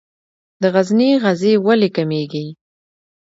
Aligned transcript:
د 0.61 0.63
غزني 0.73 1.09
غزې 1.23 1.53
ولې 1.65 1.89
کمیږي؟ 1.95 2.45